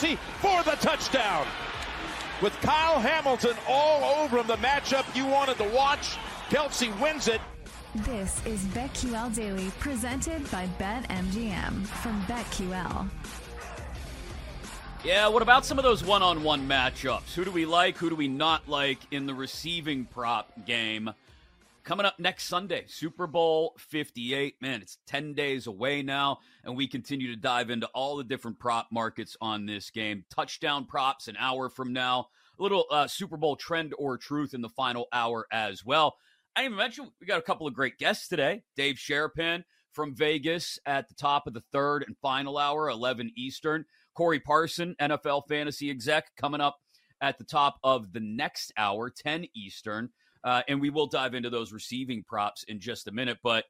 By 0.00 0.08
Kelce 0.08 0.18
for 0.40 0.62
the 0.64 0.76
touchdown. 0.76 1.46
With 2.40 2.52
Kyle 2.60 3.00
Hamilton 3.00 3.56
all 3.68 4.22
over 4.22 4.38
him, 4.38 4.46
the 4.46 4.56
matchup 4.56 5.04
you 5.16 5.26
wanted 5.26 5.58
to 5.58 5.64
watch, 5.64 6.16
Kelce 6.50 6.98
wins 7.00 7.28
it. 7.28 7.40
This 7.94 8.44
is 8.46 8.64
BetQL 8.66 9.34
Daily, 9.34 9.70
presented 9.80 10.48
by 10.50 10.68
BetMGM 10.78 11.86
from 11.86 12.22
BetQL. 12.22 13.08
Yeah, 15.04 15.28
what 15.28 15.42
about 15.42 15.64
some 15.64 15.78
of 15.78 15.84
those 15.84 16.04
one 16.04 16.22
on 16.22 16.42
one 16.42 16.68
matchups? 16.68 17.34
Who 17.34 17.44
do 17.44 17.50
we 17.50 17.66
like? 17.66 17.96
Who 17.96 18.10
do 18.10 18.16
we 18.16 18.28
not 18.28 18.68
like 18.68 18.98
in 19.10 19.26
the 19.26 19.34
receiving 19.34 20.04
prop 20.04 20.66
game? 20.66 21.10
Coming 21.88 22.04
up 22.04 22.18
next 22.18 22.44
Sunday, 22.44 22.84
Super 22.86 23.26
Bowl 23.26 23.74
58. 23.78 24.56
Man, 24.60 24.82
it's 24.82 24.98
10 25.06 25.32
days 25.32 25.66
away 25.66 26.02
now, 26.02 26.40
and 26.62 26.76
we 26.76 26.86
continue 26.86 27.28
to 27.28 27.40
dive 27.40 27.70
into 27.70 27.86
all 27.94 28.18
the 28.18 28.24
different 28.24 28.58
prop 28.58 28.88
markets 28.92 29.38
on 29.40 29.64
this 29.64 29.88
game. 29.88 30.26
Touchdown 30.30 30.84
props 30.84 31.28
an 31.28 31.36
hour 31.38 31.70
from 31.70 31.94
now, 31.94 32.26
a 32.58 32.62
little 32.62 32.84
uh, 32.90 33.06
Super 33.06 33.38
Bowl 33.38 33.56
trend 33.56 33.94
or 33.98 34.18
truth 34.18 34.52
in 34.52 34.60
the 34.60 34.68
final 34.68 35.06
hour 35.14 35.46
as 35.50 35.82
well. 35.82 36.16
I 36.54 36.60
didn't 36.60 36.74
even 36.74 36.84
mention 36.84 37.10
we 37.22 37.26
got 37.26 37.38
a 37.38 37.42
couple 37.42 37.66
of 37.66 37.72
great 37.72 37.96
guests 37.96 38.28
today. 38.28 38.64
Dave 38.76 38.96
Sharapan 38.96 39.64
from 39.90 40.14
Vegas 40.14 40.78
at 40.84 41.08
the 41.08 41.14
top 41.14 41.46
of 41.46 41.54
the 41.54 41.64
third 41.72 42.04
and 42.06 42.18
final 42.18 42.58
hour, 42.58 42.90
11 42.90 43.32
Eastern. 43.34 43.86
Corey 44.12 44.40
Parson, 44.40 44.94
NFL 45.00 45.48
fantasy 45.48 45.88
exec, 45.88 46.36
coming 46.36 46.60
up 46.60 46.76
at 47.22 47.38
the 47.38 47.44
top 47.44 47.78
of 47.82 48.12
the 48.12 48.20
next 48.20 48.74
hour, 48.76 49.08
10 49.08 49.46
Eastern. 49.56 50.10
Uh, 50.48 50.62
and 50.66 50.80
we 50.80 50.88
will 50.88 51.06
dive 51.06 51.34
into 51.34 51.50
those 51.50 51.74
receiving 51.74 52.22
props 52.22 52.62
in 52.62 52.80
just 52.80 53.06
a 53.06 53.12
minute. 53.12 53.36
But 53.42 53.66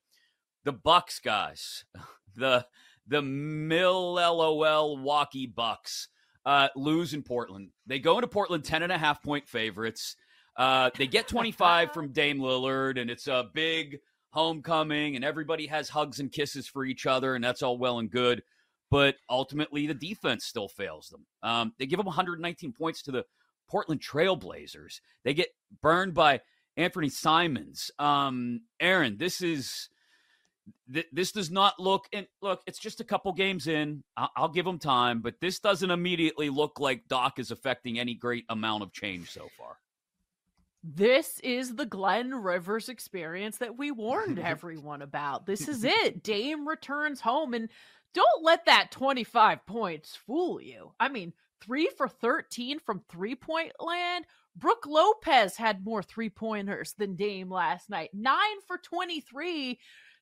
the 0.62 0.70
Bucks, 0.70 1.18
guys, 1.18 1.84
the 2.36 2.64
the 3.04 3.20
MiLOLwaukee 3.20 5.52
Bucks 5.52 6.06
uh, 6.46 6.68
lose 6.76 7.14
in 7.14 7.24
Portland. 7.24 7.70
They 7.88 7.98
go 7.98 8.18
into 8.18 8.28
Portland 8.28 8.62
10 8.62 8.84
and 8.84 8.92
a 8.92 8.98
half 8.98 9.24
point 9.24 9.48
favorites. 9.48 10.14
Uh, 10.56 10.90
they 10.96 11.08
get 11.08 11.26
25 11.26 11.92
from 11.92 12.12
Dame 12.12 12.38
Lillard, 12.38 13.00
and 13.00 13.10
it's 13.10 13.26
a 13.26 13.46
big 13.52 13.98
homecoming, 14.30 15.16
and 15.16 15.24
everybody 15.24 15.66
has 15.66 15.88
hugs 15.88 16.20
and 16.20 16.30
kisses 16.30 16.68
for 16.68 16.84
each 16.84 17.06
other, 17.06 17.34
and 17.34 17.42
that's 17.42 17.64
all 17.64 17.76
well 17.76 17.98
and 17.98 18.08
good. 18.08 18.44
But 18.88 19.16
ultimately, 19.28 19.88
the 19.88 19.94
defense 19.94 20.44
still 20.44 20.68
fails 20.68 21.08
them. 21.08 21.26
Um, 21.42 21.72
they 21.76 21.86
give 21.86 21.96
them 21.96 22.06
119 22.06 22.72
points 22.72 23.02
to 23.02 23.10
the 23.10 23.24
Portland 23.68 24.00
Trailblazers. 24.00 25.00
They 25.24 25.34
get 25.34 25.48
burned 25.82 26.14
by 26.14 26.40
Anfernee 26.78 27.10
Simons. 27.10 27.90
Um, 27.98 28.62
Aaron, 28.80 29.16
this 29.18 29.42
is 29.42 29.88
th- 30.92 31.08
this 31.12 31.32
does 31.32 31.50
not 31.50 31.78
look 31.78 32.06
and 32.12 32.26
look. 32.40 32.62
It's 32.66 32.78
just 32.78 33.00
a 33.00 33.04
couple 33.04 33.32
games 33.32 33.66
in. 33.66 34.04
I'll, 34.16 34.30
I'll 34.36 34.48
give 34.48 34.64
them 34.64 34.78
time, 34.78 35.20
but 35.20 35.40
this 35.40 35.58
doesn't 35.58 35.90
immediately 35.90 36.50
look 36.50 36.78
like 36.78 37.08
Doc 37.08 37.38
is 37.38 37.50
affecting 37.50 37.98
any 37.98 38.14
great 38.14 38.44
amount 38.48 38.82
of 38.82 38.92
change 38.92 39.30
so 39.30 39.48
far. 39.58 39.76
This 40.84 41.40
is 41.40 41.74
the 41.74 41.86
Glenn 41.86 42.34
Rivers 42.34 42.88
experience 42.88 43.58
that 43.58 43.76
we 43.76 43.90
warned 43.90 44.38
everyone 44.42 45.02
about. 45.02 45.46
This 45.46 45.68
is 45.68 45.84
it. 45.84 46.22
Dame 46.22 46.66
returns 46.68 47.20
home 47.20 47.54
and 47.54 47.68
don't 48.14 48.44
let 48.44 48.66
that 48.66 48.90
25 48.90 49.66
points 49.66 50.16
fool 50.26 50.60
you. 50.60 50.92
I 50.98 51.08
mean, 51.08 51.32
3 51.60 51.90
for 51.96 52.08
13 52.08 52.78
from 52.78 53.02
three-point 53.08 53.72
land. 53.80 54.24
Brook 54.58 54.84
Lopez 54.86 55.56
had 55.56 55.84
more 55.84 56.02
three-pointers 56.02 56.94
than 56.98 57.16
Dame 57.16 57.50
last 57.50 57.88
night. 57.88 58.10
9 58.12 58.36
for 58.66 58.78
23 58.78 59.78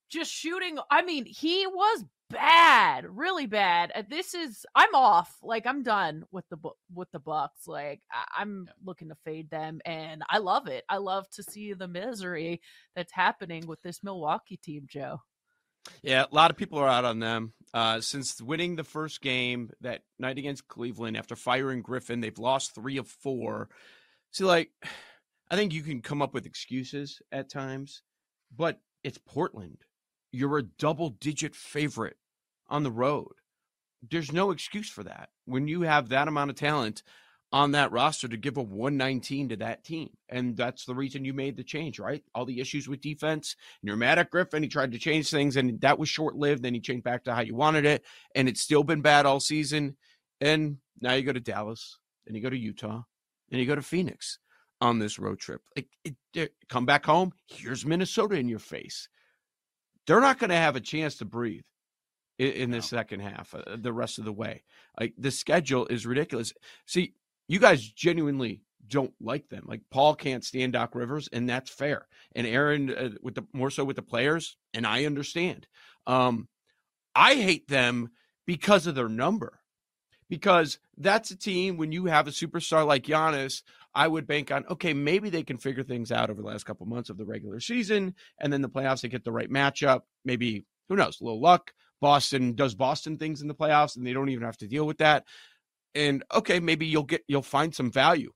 just 0.08 0.30
shooting. 0.30 0.78
I 0.90 1.02
mean, 1.02 1.24
he 1.26 1.66
was 1.66 2.04
bad, 2.30 3.06
really 3.08 3.46
bad. 3.46 3.92
Uh, 3.94 4.02
This 4.08 4.34
is 4.34 4.64
I'm 4.74 4.94
off. 4.94 5.34
Like 5.42 5.66
I'm 5.66 5.82
done 5.82 6.24
with 6.30 6.44
the 6.48 6.58
with 6.94 7.10
the 7.12 7.18
Bucks. 7.18 7.66
Like 7.66 8.02
I- 8.12 8.42
I'm 8.42 8.68
looking 8.84 9.08
to 9.08 9.16
fade 9.24 9.50
them, 9.50 9.80
and 9.84 10.22
I 10.30 10.38
love 10.38 10.68
it. 10.68 10.84
I 10.88 10.98
love 10.98 11.28
to 11.30 11.42
see 11.42 11.72
the 11.72 11.88
misery 11.88 12.60
that's 12.94 13.12
happening 13.12 13.66
with 13.66 13.80
this 13.82 14.02
Milwaukee 14.04 14.58
team, 14.58 14.86
Joe. 14.88 15.22
Yeah, 16.02 16.24
a 16.30 16.34
lot 16.34 16.50
of 16.50 16.56
people 16.56 16.78
are 16.78 16.88
out 16.88 17.04
on 17.04 17.20
them. 17.20 17.52
Uh, 17.72 18.00
since 18.00 18.40
winning 18.40 18.74
the 18.76 18.84
first 18.84 19.20
game 19.20 19.70
that 19.82 20.02
night 20.18 20.38
against 20.38 20.66
Cleveland 20.68 21.16
after 21.16 21.36
firing 21.36 21.82
Griffin, 21.82 22.20
they've 22.20 22.38
lost 22.38 22.74
three 22.74 22.96
of 22.96 23.06
four. 23.08 23.68
See, 24.36 24.44
like, 24.44 24.70
I 25.50 25.56
think 25.56 25.72
you 25.72 25.80
can 25.80 26.02
come 26.02 26.20
up 26.20 26.34
with 26.34 26.44
excuses 26.44 27.22
at 27.32 27.48
times, 27.48 28.02
but 28.54 28.78
it's 29.02 29.16
Portland. 29.16 29.78
You're 30.30 30.58
a 30.58 30.62
double 30.62 31.08
digit 31.08 31.56
favorite 31.56 32.18
on 32.68 32.82
the 32.82 32.90
road. 32.90 33.32
There's 34.10 34.32
no 34.32 34.50
excuse 34.50 34.90
for 34.90 35.04
that. 35.04 35.30
When 35.46 35.68
you 35.68 35.80
have 35.82 36.10
that 36.10 36.28
amount 36.28 36.50
of 36.50 36.56
talent 36.56 37.02
on 37.50 37.72
that 37.72 37.92
roster 37.92 38.28
to 38.28 38.36
give 38.36 38.58
a 38.58 38.62
119 38.62 39.48
to 39.48 39.56
that 39.56 39.84
team. 39.84 40.10
And 40.28 40.54
that's 40.54 40.84
the 40.84 40.94
reason 40.94 41.24
you 41.24 41.32
made 41.32 41.56
the 41.56 41.64
change, 41.64 41.98
right? 41.98 42.22
All 42.34 42.44
the 42.44 42.60
issues 42.60 42.86
with 42.86 43.00
defense. 43.00 43.56
And 43.80 43.88
you're 43.88 43.96
mad 43.96 44.18
at 44.18 44.30
Griffin. 44.30 44.62
He 44.62 44.68
tried 44.68 44.92
to 44.92 44.98
change 44.98 45.30
things 45.30 45.56
and 45.56 45.80
that 45.80 45.98
was 45.98 46.10
short 46.10 46.36
lived. 46.36 46.62
Then 46.62 46.74
he 46.74 46.80
changed 46.80 47.04
back 47.04 47.24
to 47.24 47.34
how 47.34 47.40
you 47.40 47.54
wanted 47.54 47.86
it. 47.86 48.04
And 48.34 48.50
it's 48.50 48.60
still 48.60 48.84
been 48.84 49.00
bad 49.00 49.24
all 49.24 49.40
season. 49.40 49.96
And 50.42 50.76
now 51.00 51.14
you 51.14 51.22
go 51.22 51.32
to 51.32 51.40
Dallas, 51.40 51.96
then 52.26 52.34
you 52.34 52.42
go 52.42 52.50
to 52.50 52.58
Utah, 52.58 53.00
then 53.50 53.60
you 53.60 53.66
go 53.66 53.74
to 53.74 53.82
Phoenix 53.82 54.38
on 54.80 54.98
this 54.98 55.18
road 55.18 55.38
trip. 55.38 55.62
Like, 55.76 55.88
it, 56.04 56.14
it- 56.34 56.54
come 56.68 56.86
back 56.86 57.06
home. 57.06 57.32
Here's 57.46 57.86
Minnesota 57.86 58.36
in 58.36 58.48
your 58.48 58.58
face. 58.58 59.08
They're 60.06 60.20
not 60.20 60.38
going 60.38 60.50
to 60.50 60.56
have 60.56 60.76
a 60.76 60.80
chance 60.80 61.16
to 61.16 61.24
breathe 61.24 61.64
in, 62.38 62.52
in 62.52 62.70
the 62.70 62.82
second 62.82 63.20
half, 63.20 63.54
uh, 63.54 63.76
the 63.76 63.92
rest 63.92 64.18
of 64.18 64.24
the 64.24 64.32
way. 64.32 64.62
Like 64.98 65.14
the 65.18 65.30
schedule 65.30 65.86
is 65.86 66.06
ridiculous. 66.06 66.52
See, 66.86 67.14
you 67.48 67.58
guys 67.58 67.88
genuinely 67.88 68.62
don't 68.88 69.14
like 69.20 69.48
them. 69.48 69.64
Like 69.66 69.80
Paul 69.90 70.14
can't 70.14 70.44
stand 70.44 70.74
Doc 70.74 70.94
Rivers, 70.94 71.28
and 71.32 71.48
that's 71.48 71.70
fair. 71.70 72.06
And 72.34 72.46
Aaron, 72.46 72.90
uh, 72.94 73.10
with 73.22 73.34
the 73.34 73.42
more 73.52 73.70
so 73.70 73.84
with 73.84 73.96
the 73.96 74.02
players, 74.02 74.56
and 74.74 74.86
I 74.86 75.06
understand. 75.06 75.66
Um, 76.06 76.48
I 77.14 77.34
hate 77.34 77.66
them 77.68 78.10
because 78.46 78.86
of 78.86 78.94
their 78.94 79.08
number. 79.08 79.58
Because 80.28 80.78
that's 80.96 81.30
a 81.30 81.36
team 81.36 81.76
when 81.76 81.92
you 81.92 82.06
have 82.06 82.26
a 82.26 82.32
superstar 82.32 82.84
like 82.84 83.04
Giannis, 83.04 83.62
I 83.94 84.08
would 84.08 84.26
bank 84.26 84.50
on 84.50 84.64
okay, 84.70 84.92
maybe 84.92 85.30
they 85.30 85.42
can 85.44 85.56
figure 85.56 85.84
things 85.84 86.10
out 86.10 86.30
over 86.30 86.42
the 86.42 86.48
last 86.48 86.64
couple 86.64 86.84
months 86.86 87.10
of 87.10 87.16
the 87.16 87.24
regular 87.24 87.60
season, 87.60 88.14
and 88.40 88.52
then 88.52 88.60
the 88.60 88.68
playoffs 88.68 89.02
they 89.02 89.08
get 89.08 89.24
the 89.24 89.32
right 89.32 89.50
matchup. 89.50 90.00
Maybe 90.24 90.64
who 90.88 90.96
knows, 90.96 91.20
a 91.20 91.24
little 91.24 91.40
luck. 91.40 91.72
Boston 92.00 92.54
does 92.54 92.74
Boston 92.74 93.16
things 93.16 93.40
in 93.40 93.48
the 93.48 93.54
playoffs, 93.54 93.96
and 93.96 94.06
they 94.06 94.12
don't 94.12 94.28
even 94.28 94.44
have 94.44 94.58
to 94.58 94.68
deal 94.68 94.86
with 94.86 94.98
that. 94.98 95.24
And 95.94 96.24
okay, 96.34 96.60
maybe 96.60 96.86
you'll 96.86 97.04
get 97.04 97.24
you'll 97.28 97.42
find 97.42 97.74
some 97.74 97.90
value. 97.90 98.32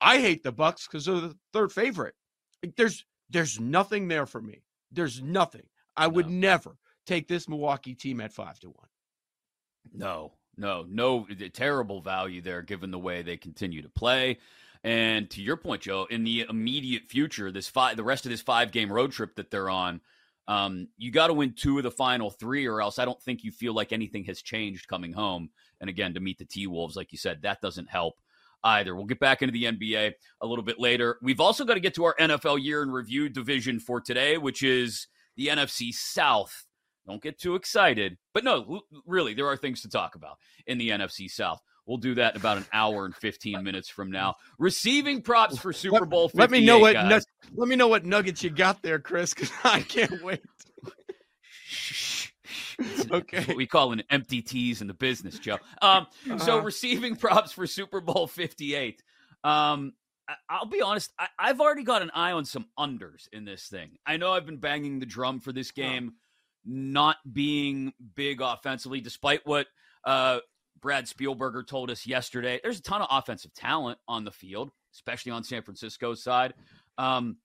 I 0.00 0.18
hate 0.18 0.42
the 0.42 0.52
Bucks 0.52 0.86
because 0.86 1.04
they're 1.06 1.14
the 1.20 1.36
third 1.52 1.72
favorite. 1.72 2.14
Like, 2.62 2.76
There's 2.76 3.04
there's 3.30 3.60
nothing 3.60 4.08
there 4.08 4.26
for 4.26 4.40
me. 4.42 4.62
There's 4.90 5.22
nothing. 5.22 5.66
I 5.96 6.08
would 6.08 6.26
No. 6.28 6.32
never 6.32 6.76
take 7.06 7.28
this 7.28 7.48
Milwaukee 7.48 7.94
team 7.94 8.20
at 8.20 8.32
five 8.32 8.58
to 8.60 8.68
one. 8.68 8.88
No, 9.92 10.34
no, 10.56 10.84
no, 10.88 11.26
terrible 11.52 12.00
value 12.00 12.40
there 12.40 12.62
given 12.62 12.90
the 12.90 12.98
way 12.98 13.22
they 13.22 13.36
continue 13.36 13.82
to 13.82 13.88
play. 13.88 14.38
And 14.82 15.28
to 15.30 15.42
your 15.42 15.56
point, 15.56 15.82
Joe, 15.82 16.06
in 16.10 16.24
the 16.24 16.46
immediate 16.48 17.04
future, 17.08 17.52
this 17.52 17.68
five, 17.68 17.96
the 17.96 18.04
rest 18.04 18.24
of 18.24 18.30
this 18.30 18.40
five 18.40 18.72
game 18.72 18.90
road 18.90 19.12
trip 19.12 19.36
that 19.36 19.50
they're 19.50 19.70
on, 19.70 20.00
um, 20.48 20.88
you 20.96 21.10
got 21.10 21.28
to 21.28 21.34
win 21.34 21.52
two 21.52 21.78
of 21.78 21.84
the 21.84 21.90
final 21.90 22.30
three, 22.30 22.66
or 22.66 22.80
else 22.80 22.98
I 22.98 23.04
don't 23.04 23.20
think 23.22 23.44
you 23.44 23.52
feel 23.52 23.74
like 23.74 23.92
anything 23.92 24.24
has 24.24 24.42
changed 24.42 24.88
coming 24.88 25.12
home. 25.12 25.50
And 25.80 25.88
again, 25.88 26.14
to 26.14 26.20
meet 26.20 26.38
the 26.38 26.44
T 26.44 26.66
Wolves, 26.66 26.96
like 26.96 27.12
you 27.12 27.18
said, 27.18 27.42
that 27.42 27.60
doesn't 27.60 27.88
help 27.88 28.20
either. 28.64 28.94
We'll 28.94 29.06
get 29.06 29.20
back 29.20 29.42
into 29.42 29.52
the 29.52 29.64
NBA 29.64 30.12
a 30.40 30.46
little 30.46 30.64
bit 30.64 30.78
later. 30.78 31.18
We've 31.22 31.40
also 31.40 31.64
got 31.64 31.74
to 31.74 31.80
get 31.80 31.94
to 31.94 32.04
our 32.04 32.16
NFL 32.18 32.62
year 32.62 32.82
in 32.82 32.90
review 32.90 33.28
division 33.28 33.80
for 33.80 34.00
today, 34.00 34.38
which 34.38 34.62
is 34.62 35.06
the 35.36 35.48
NFC 35.48 35.92
South. 35.94 36.66
Don't 37.06 37.22
get 37.22 37.38
too 37.38 37.54
excited. 37.54 38.18
But 38.34 38.44
no, 38.44 38.82
really, 39.06 39.34
there 39.34 39.46
are 39.46 39.56
things 39.56 39.82
to 39.82 39.88
talk 39.88 40.14
about 40.14 40.38
in 40.66 40.78
the 40.78 40.90
NFC 40.90 41.30
South. 41.30 41.60
We'll 41.86 41.98
do 41.98 42.14
that 42.16 42.34
in 42.34 42.40
about 42.40 42.58
an 42.58 42.66
hour 42.72 43.04
and 43.04 43.14
15 43.14 43.64
minutes 43.64 43.88
from 43.88 44.10
now. 44.10 44.36
Receiving 44.58 45.22
props 45.22 45.58
for 45.58 45.72
Super 45.72 46.04
Bowl 46.04 46.30
Let 46.34 46.50
me 46.50 46.64
know 46.64 46.78
what 46.78 46.94
nu- 46.94 47.20
let 47.56 47.68
me 47.68 47.74
know 47.74 47.88
what 47.88 48.04
nuggets 48.04 48.44
you 48.44 48.50
got 48.50 48.82
there, 48.82 48.98
Chris, 48.98 49.34
because 49.34 49.50
I 49.64 49.80
can't 49.80 50.22
wait. 50.22 50.42
okay. 53.10 53.44
What 53.44 53.56
we 53.56 53.66
call 53.66 53.92
an 53.92 54.04
empty 54.10 54.42
tease 54.42 54.80
in 54.80 54.86
the 54.86 54.94
business, 54.94 55.38
Joe. 55.38 55.58
Um, 55.82 56.06
uh-huh. 56.28 56.38
so 56.38 56.58
receiving 56.60 57.16
props 57.16 57.52
for 57.52 57.66
Super 57.66 58.00
Bowl 58.00 58.26
58. 58.26 59.02
Um, 59.42 59.94
I'll 60.48 60.66
be 60.66 60.80
honest, 60.80 61.12
I, 61.18 61.48
have 61.48 61.60
already 61.60 61.82
got 61.82 62.02
an 62.02 62.10
eye 62.14 62.32
on 62.32 62.44
some 62.44 62.66
unders 62.78 63.26
in 63.32 63.44
this 63.44 63.66
thing. 63.66 63.98
I 64.06 64.16
know 64.16 64.32
I've 64.32 64.46
been 64.46 64.58
banging 64.58 65.00
the 65.00 65.06
drum 65.06 65.40
for 65.40 65.52
this 65.52 65.72
game 65.72 66.14
not 66.64 67.16
being 67.30 67.92
big 68.14 68.40
offensively, 68.40 69.00
despite 69.00 69.46
what 69.46 69.66
uh, 70.04 70.40
Brad 70.80 71.06
Spielberger 71.06 71.66
told 71.66 71.90
us 71.90 72.06
yesterday. 72.06 72.60
There's 72.62 72.78
a 72.78 72.82
ton 72.82 73.02
of 73.02 73.08
offensive 73.10 73.54
talent 73.54 73.98
on 74.08 74.24
the 74.24 74.30
field, 74.30 74.70
especially 74.94 75.32
on 75.32 75.44
San 75.44 75.62
Francisco's 75.62 76.22
side. 76.22 76.54
Um, 76.98 77.36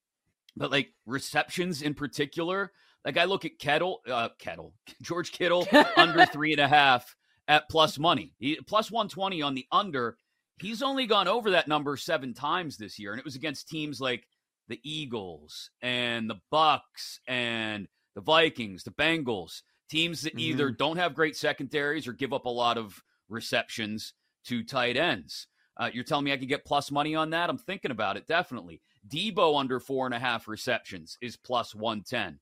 but 0.56 0.72
like 0.72 0.94
receptions 1.06 1.82
in 1.82 1.94
particular, 1.94 2.72
like 3.04 3.18
I 3.18 3.26
look 3.26 3.46
at 3.46 3.60
Kettle, 3.60 4.02
uh, 4.10 4.30
Kettle, 4.40 4.74
George 5.02 5.32
Kittle 5.32 5.68
under 5.98 6.26
three 6.26 6.52
and 6.52 6.62
a 6.62 6.68
half 6.68 7.16
at 7.48 7.70
plus 7.70 8.00
money, 8.00 8.34
he, 8.40 8.56
plus 8.68 8.92
120 8.92 9.42
on 9.42 9.54
the 9.54 9.68
under. 9.72 10.18
He's 10.58 10.82
only 10.82 11.06
gone 11.06 11.28
over 11.28 11.52
that 11.52 11.68
number 11.68 11.98
seven 11.98 12.34
times 12.34 12.78
this 12.78 12.98
year, 12.98 13.12
and 13.12 13.20
it 13.20 13.26
was 13.26 13.36
against 13.36 13.68
teams 13.68 14.00
like 14.00 14.26
the 14.70 14.80
Eagles 14.84 15.70
and 15.82 16.30
the 16.30 16.40
Bucks 16.50 17.20
and 17.28 17.88
the 18.16 18.22
Vikings, 18.22 18.84
the 18.84 18.92
Bengals, 18.92 19.62
teams 19.90 20.22
that 20.22 20.32
mm-hmm. 20.32 20.40
either 20.40 20.72
don't 20.72 20.98
have 20.98 21.14
great 21.14 21.36
secondaries 21.36 22.08
or 22.08 22.14
give 22.14 22.34
up 22.34 22.46
a 22.46 22.50
lot 22.50 22.78
of 22.78 23.04
receptions 23.30 24.14
to 24.46 24.64
tight 24.64 24.98
ends. 24.98 25.48
Uh, 25.78 25.90
you're 25.94 26.04
telling 26.04 26.24
me 26.26 26.32
I 26.32 26.38
could 26.38 26.48
get 26.48 26.66
plus 26.66 26.90
money 26.90 27.16
on 27.16 27.32
that? 27.32 27.50
I'm 27.50 27.58
thinking 27.58 27.92
about 27.92 28.18
it, 28.18 28.28
definitely. 28.28 28.82
Deebo 29.08 29.60
under 29.60 29.80
four 29.80 30.06
and 30.06 30.16
a 30.16 30.20
half 30.20 30.48
receptions 30.48 31.18
is 31.22 31.36
plus 31.36 31.76
110. 31.76 32.40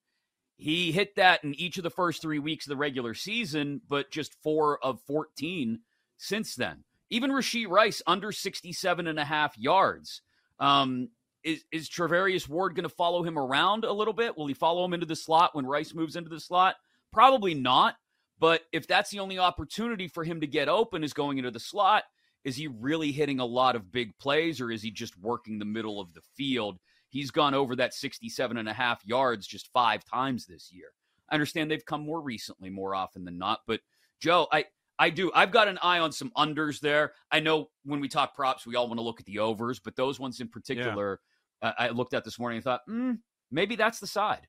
He 0.55 0.91
hit 0.91 1.15
that 1.15 1.43
in 1.43 1.55
each 1.55 1.77
of 1.77 1.83
the 1.83 1.89
first 1.89 2.21
three 2.21 2.39
weeks 2.39 2.67
of 2.67 2.69
the 2.69 2.77
regular 2.77 3.15
season, 3.15 3.81
but 3.89 4.11
just 4.11 4.35
four 4.43 4.83
of 4.83 5.01
14 5.01 5.79
since 6.17 6.55
then. 6.55 6.83
Even 7.09 7.31
Rashee 7.31 7.67
Rice 7.67 8.01
under 8.05 8.31
67 8.31 9.07
and 9.07 9.19
a 9.19 9.25
half 9.25 9.57
yards. 9.57 10.21
Um, 10.59 11.09
is, 11.43 11.63
is 11.71 11.89
Charvarius 11.89 12.47
Ward 12.47 12.75
going 12.75 12.83
to 12.83 12.89
follow 12.89 13.23
him 13.23 13.37
around 13.37 13.83
a 13.83 13.91
little 13.91 14.13
bit? 14.13 14.37
Will 14.37 14.47
he 14.47 14.53
follow 14.53 14.85
him 14.85 14.93
into 14.93 15.05
the 15.05 15.15
slot 15.15 15.55
when 15.55 15.65
Rice 15.65 15.93
moves 15.93 16.15
into 16.15 16.29
the 16.29 16.39
slot? 16.39 16.75
Probably 17.11 17.53
not. 17.53 17.95
But 18.39 18.63
if 18.71 18.87
that's 18.87 19.09
the 19.09 19.19
only 19.19 19.39
opportunity 19.39 20.07
for 20.07 20.23
him 20.23 20.41
to 20.41 20.47
get 20.47 20.67
open 20.67 21.03
is 21.03 21.13
going 21.13 21.37
into 21.37 21.51
the 21.51 21.59
slot, 21.59 22.03
is 22.43 22.55
he 22.55 22.67
really 22.67 23.11
hitting 23.11 23.39
a 23.39 23.45
lot 23.45 23.75
of 23.75 23.91
big 23.91 24.17
plays 24.17 24.59
or 24.59 24.71
is 24.71 24.81
he 24.81 24.91
just 24.91 25.17
working 25.19 25.59
the 25.59 25.65
middle 25.65 25.99
of 26.01 26.13
the 26.13 26.21
field? 26.35 26.77
He's 27.09 27.31
gone 27.31 27.53
over 27.53 27.75
that 27.75 27.93
67 27.93 28.57
and 28.57 28.67
a 28.67 28.73
half 28.73 29.05
yards 29.05 29.47
just 29.47 29.71
five 29.71 30.03
times 30.03 30.45
this 30.45 30.71
year. 30.71 30.87
I 31.29 31.35
understand 31.35 31.69
they've 31.69 31.85
come 31.85 32.01
more 32.01 32.21
recently, 32.21 32.69
more 32.69 32.95
often 32.95 33.23
than 33.23 33.37
not. 33.37 33.59
But 33.65 33.79
Joe, 34.19 34.47
I, 34.51 34.65
I 34.99 35.09
do. 35.09 35.31
I've 35.33 35.51
got 35.51 35.67
an 35.67 35.79
eye 35.81 35.99
on 35.99 36.11
some 36.11 36.31
unders 36.37 36.79
there. 36.79 37.13
I 37.31 37.39
know 37.39 37.69
when 37.83 37.99
we 37.99 38.07
talk 38.07 38.35
props, 38.35 38.65
we 38.65 38.75
all 38.75 38.87
want 38.87 38.99
to 38.99 39.03
look 39.03 39.19
at 39.19 39.25
the 39.25 39.39
overs, 39.39 39.79
but 39.79 39.95
those 39.95 40.19
ones 40.19 40.39
in 40.39 40.47
particular, 40.47 41.19
yeah. 41.21 41.29
I 41.63 41.89
looked 41.89 42.13
at 42.13 42.23
this 42.23 42.39
morning 42.39 42.57
and 42.57 42.63
thought, 42.63 42.81
mm, 42.89 43.17
maybe 43.51 43.75
that's 43.75 43.99
the 43.99 44.07
side. 44.07 44.47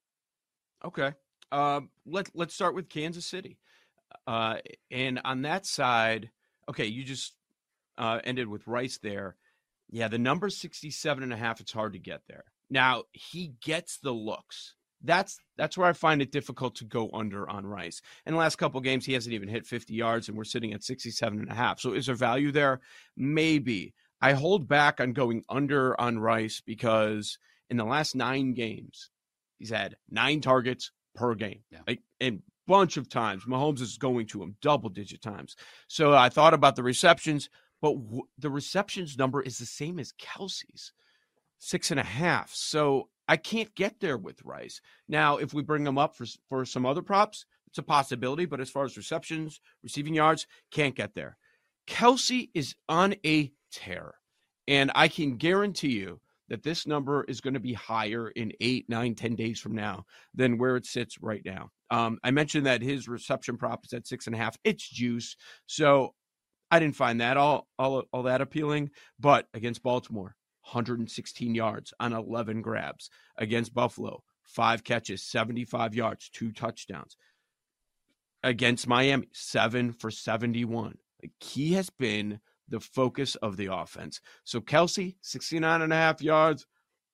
Okay. 0.85 1.13
Um, 1.53 1.91
let, 2.07 2.31
let's 2.35 2.55
start 2.55 2.75
with 2.75 2.89
Kansas 2.89 3.27
City. 3.27 3.59
Uh, 4.27 4.57
and 4.91 5.21
on 5.25 5.43
that 5.43 5.67
side, 5.67 6.31
okay, 6.69 6.87
you 6.87 7.05
just 7.05 7.35
uh, 7.99 8.21
ended 8.25 8.49
with 8.49 8.67
Rice 8.67 8.99
there. 9.03 9.37
Yeah, 9.91 10.09
the 10.09 10.19
number 10.19 10.51
67 10.51 11.23
and 11.23 11.33
a 11.33 11.37
half, 11.37 11.61
it's 11.61 11.73
hard 11.73 11.93
to 11.93 11.99
get 11.99 12.23
there. 12.29 12.45
Now, 12.71 13.05
he 13.13 13.53
gets 13.63 13.99
the 13.99 14.13
looks. 14.13 14.75
That's 15.03 15.39
that's 15.59 15.77
where 15.77 15.87
I 15.87 15.93
find 15.93 16.23
it 16.23 16.33
difficult 16.33 16.77
to 16.77 16.85
go 16.85 17.11
under 17.13 17.49
on 17.49 17.67
Rice. 17.67 18.01
In 18.25 18.33
the 18.33 18.39
last 18.39 18.57
couple 18.57 18.81
games, 18.81 19.05
he 19.05 19.13
hasn't 19.13 19.35
even 19.35 19.49
hit 19.49 19.67
50 19.67 19.93
yards, 19.93 20.29
and 20.29 20.37
we're 20.37 20.45
sitting 20.45 20.73
at 20.73 20.83
67 20.83 21.39
and 21.39 21.51
a 21.51 21.55
half. 21.55 21.79
So 21.79 21.93
is 21.93 22.07
there 22.07 22.15
value 22.15 22.51
there? 22.51 22.81
Maybe. 23.17 23.93
I 24.21 24.33
hold 24.33 24.69
back 24.69 25.01
on 25.01 25.13
going 25.13 25.45
under 25.49 26.01
on 26.01 26.19
Rice 26.19 26.63
because 26.65 27.39
in 27.71 27.77
the 27.77 27.85
last 27.85 28.15
nine 28.15 28.55
games, 28.55 29.11
he's 29.59 29.71
had 29.71 29.97
nine 30.11 30.41
targets 30.41 30.93
per 31.15 31.35
game. 31.35 31.61
Yeah. 31.71 31.81
Like, 31.87 32.01
and 32.21 32.43
bunch 32.67 32.97
of 32.97 33.09
times. 33.09 33.45
Mahomes 33.45 33.81
is 33.81 33.99
going 33.99 34.27
to 34.29 34.43
him 34.43 34.57
double 34.61 34.89
digit 34.89 35.23
times. 35.23 35.57
So 35.89 36.15
I 36.15 36.29
thought 36.29 36.55
about 36.55 36.77
the 36.77 36.83
receptions, 36.83 37.49
but 37.81 37.95
w- 37.95 38.29
the 38.39 38.51
receptions 38.51 39.19
number 39.19 39.43
is 39.43 39.59
the 39.59 39.67
same 39.67 39.99
as 39.99 40.13
Kelce's 40.13 40.93
six 41.59 41.91
and 41.91 42.01
a 42.01 42.05
half. 42.05 42.53
So 42.55 43.09
I 43.29 43.37
can't 43.37 43.75
get 43.75 44.01
there 44.01 44.19
with 44.19 44.45
Rice. 44.45 44.81
Now, 45.09 45.37
if 45.37 45.55
we 45.55 45.63
bring 45.63 45.87
him 45.87 45.99
up 45.99 46.17
for, 46.17 46.27
for 46.49 46.65
some 46.65 46.87
other 46.87 47.03
props, 47.03 47.47
it's 47.69 47.79
a 47.79 47.83
possibility. 47.83 48.45
But 48.45 48.61
as 48.61 48.71
far 48.71 48.85
as 48.85 48.97
receptions, 48.97 49.61
receiving 49.83 50.15
yards, 50.15 50.47
can't 50.71 50.95
get 50.95 51.15
there. 51.15 51.37
Kelce 51.87 52.49
is 52.55 52.75
on 52.89 53.15
a 53.27 53.53
tear. 53.75 54.15
And 54.69 54.91
I 54.95 55.09
can 55.09 55.37
guarantee 55.37 55.93
you 55.93 56.21
that 56.49 56.63
this 56.63 56.87
number 56.87 57.25
is 57.25 57.41
going 57.41 57.55
to 57.55 57.61
be 57.61 57.73
higher 57.73 58.29
in 58.29 58.53
eight, 58.61 58.89
nine, 58.89 59.15
ten 59.15 59.35
days 59.35 59.59
from 59.59 59.75
now 59.75 60.05
than 60.35 60.59
where 60.59 60.77
it 60.77 60.87
sits 60.87 61.21
right 61.21 61.43
now. 61.45 61.71
Um, 61.91 62.19
I 62.23 62.31
mentioned 62.31 62.67
that 62.67 62.83
his 62.83 63.09
reception 63.09 63.57
prop 63.57 63.85
is 63.85 63.93
at 63.93 64.07
six 64.07 64.27
and 64.27 64.35
a 64.35 64.39
half. 64.39 64.57
It's 64.65 64.89
juice. 64.89 65.37
So 65.67 66.15
I 66.71 66.79
didn't 66.79 66.97
find 66.97 67.21
that 67.21 67.37
all, 67.37 67.67
all, 67.79 68.05
all 68.13 68.25
that 68.25 68.41
appealing. 68.41 68.91
But 69.19 69.47
against 69.55 69.83
Baltimore, 69.83 70.37
116 70.71 71.55
yards 71.55 71.93
on 72.01 72.13
11 72.13 72.63
grabs. 72.63 73.11
Against 73.39 73.75
Buffalo, 73.75 74.23
five 74.43 74.85
catches, 74.85 75.23
75 75.23 75.95
yards, 75.95 76.31
two 76.31 76.53
touchdowns. 76.53 77.17
Against 78.43 78.87
Miami, 78.87 79.29
seven 79.33 79.93
for 79.93 80.11
71. 80.11 80.99
Like 81.23 81.33
he 81.41 81.73
has 81.75 81.91
been 81.91 82.41
the 82.69 82.81
focus 82.81 83.35
of 83.37 83.57
the 83.57 83.73
offense. 83.73 84.21
So 84.45 84.61
Kelce, 84.61 85.17
69 85.21 85.83
and 85.83 85.93
a 85.93 85.97
half 85.97 86.23
yards. 86.23 86.67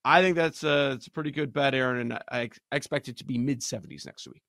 I 0.04 0.22
think 0.22 0.36
that's 0.36 0.64
a, 0.64 0.92
it's 0.92 1.08
a 1.08 1.10
pretty 1.10 1.30
good 1.30 1.52
bet, 1.52 1.74
Aaron, 1.74 2.00
and 2.00 2.18
I, 2.30 2.50
expect 2.72 3.08
it 3.08 3.18
to 3.18 3.24
be 3.24 3.36
mid 3.36 3.60
70s 3.60 4.06
next 4.06 4.26
week. 4.26 4.42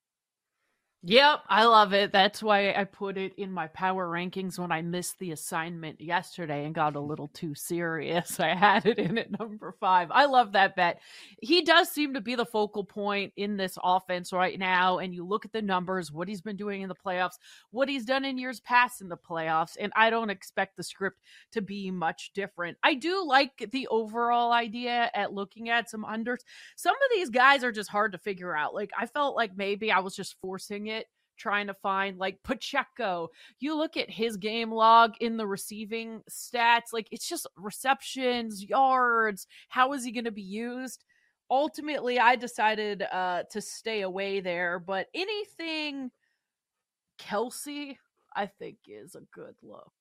Yep, 1.04 1.40
I 1.50 1.66
love 1.66 1.94
it. 1.94 2.12
That's 2.12 2.44
why 2.44 2.74
I 2.74 2.84
put 2.84 3.18
it 3.18 3.34
in 3.36 3.52
my 3.52 3.66
power 3.70 4.08
rankings 4.08 4.60
when 4.60 4.72
I 4.72 4.84
missed 4.84 5.18
the 5.18 5.32
assignment 5.32 6.00
yesterday 6.00 6.64
and 6.64 6.76
got 6.76 6.96
a 6.96 7.00
little 7.00 7.28
too 7.30 7.56
serious. 7.56 8.40
I 8.40 8.54
had 8.54 8.86
it 8.86 9.00
in 9.00 9.18
at 9.18 9.40
number 9.40 9.74
five. 9.80 10.10
I 10.12 10.26
love 10.26 10.52
that 10.52 10.76
bet. 10.76 11.00
He 11.42 11.64
does 11.64 11.90
seem 11.90 12.14
to 12.14 12.22
be 12.22 12.36
the 12.36 12.46
focal 12.46 12.84
point 12.84 13.34
in 13.36 13.58
this 13.58 13.80
offense 13.84 14.32
right 14.32 14.60
now. 14.60 15.00
And 15.00 15.12
you 15.12 15.26
look 15.26 15.44
at 15.44 15.52
the 15.54 15.64
numbers, 15.64 16.12
what 16.12 16.28
he's 16.28 16.42
been 16.42 16.56
doing 16.56 16.84
in 16.84 16.88
the 16.90 16.94
playoffs, 16.94 17.40
what 17.72 17.90
he's 17.90 18.06
done 18.06 18.24
in 18.24 18.38
years 18.38 18.60
past 18.60 19.02
in 19.02 19.10
the 19.10 19.18
playoffs. 19.18 19.78
And 19.80 19.92
I 19.96 20.12
don't 20.12 20.30
expect 20.30 20.78
the 20.78 20.84
script 20.84 21.18
to 21.54 21.64
be 21.64 21.90
much 21.90 22.30
different. 22.36 22.78
I 22.84 22.94
do 22.94 23.26
like 23.26 23.72
the 23.72 23.88
overall 23.88 24.52
idea 24.52 25.10
at 25.16 25.34
looking 25.34 25.68
at 25.70 25.90
some 25.90 26.04
unders. 26.06 26.42
Some 26.76 26.94
of 26.94 27.02
these 27.12 27.32
guys 27.32 27.64
are 27.64 27.72
just 27.72 27.90
hard 27.90 28.12
to 28.12 28.20
figure 28.20 28.56
out. 28.56 28.76
Like, 28.76 28.92
I 28.96 29.08
felt 29.08 29.36
like 29.36 29.58
maybe 29.58 29.92
I 29.92 30.00
was 30.02 30.16
just 30.16 30.36
forcing 30.40 30.88
it 30.88 30.91
trying 31.38 31.68
to 31.68 31.74
find 31.74 32.18
like 32.18 32.44
Pacheco. 32.44 33.30
You 33.60 33.76
look 33.76 33.98
at 33.98 34.10
his 34.10 34.38
game 34.38 34.72
log 34.72 35.14
in 35.20 35.38
the 35.38 35.48
receiving 35.48 36.22
stats, 36.30 36.94
like 36.94 37.08
it's 37.12 37.28
just 37.28 37.48
receptions, 37.58 38.64
yards. 38.64 39.48
How 39.70 39.94
is 39.94 40.04
he 40.04 40.12
going 40.12 40.26
to 40.26 40.32
be 40.32 40.42
used? 40.42 41.04
Ultimately, 41.50 42.18
I 42.18 42.38
decided 42.38 43.04
uh, 43.12 43.44
to 43.52 43.60
stay 43.60 44.02
away 44.02 44.40
there, 44.40 44.80
but 44.80 45.08
anything 45.14 46.12
Kelce, 47.20 47.98
I 48.36 48.46
think, 48.46 48.78
is 48.88 49.16
a 49.16 49.22
good 49.34 49.56
look. 49.62 49.92